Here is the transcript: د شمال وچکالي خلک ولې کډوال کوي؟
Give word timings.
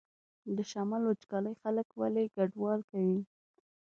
د 0.55 0.57
شمال 0.71 1.03
وچکالي 1.05 1.53
خلک 1.61 1.87
ولې 1.99 2.25
کډوال 2.35 2.79
کوي؟ 2.89 3.19